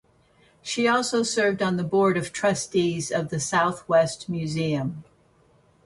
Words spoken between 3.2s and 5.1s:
the Southwest Museum.